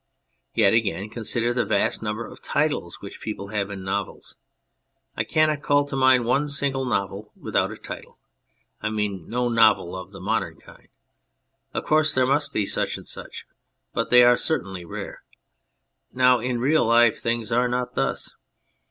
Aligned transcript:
Yet 0.55 0.73
again, 0.73 1.11
consider 1.11 1.53
the 1.53 1.63
vast 1.63 2.01
number 2.01 2.25
of 2.25 2.41
titles 2.41 3.01
which 3.01 3.21
people 3.21 3.49
have 3.49 3.69
in 3.69 3.83
novels. 3.83 4.35
I 5.15 5.23
cannot 5.23 5.61
call 5.61 5.85
to 5.85 5.95
mind 5.95 6.25
one 6.25 6.47
single 6.47 6.85
novel 6.85 7.31
without 7.39 7.71
a 7.71 7.77
title 7.77 8.17
I 8.81 8.89
mean 8.89 9.29
no 9.29 9.47
novel 9.47 9.95
of 9.95 10.11
the 10.11 10.19
modern 10.19 10.55
kind. 10.59 10.87
Of 11.71 11.85
course 11.85 12.15
there 12.15 12.25
must 12.25 12.51
be 12.51 12.65
such, 12.65 13.05
but 13.93 14.09
they 14.09 14.23
are 14.23 14.37
certainly 14.37 14.85
rare. 14.85 15.21
Now 16.11 16.39
in 16.39 16.59
real 16.59 16.83
life 16.85 17.19
things 17.21 17.51
are 17.51 17.67
not 17.67 17.93
thus. 17.93 18.33